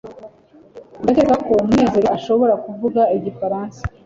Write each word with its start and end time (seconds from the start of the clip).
ndakeka 1.03 1.35
ko 1.45 1.51
munezero 1.67 2.07
ashobora 2.17 2.53
kuvuga 2.65 3.01
igifaransa 3.17 3.81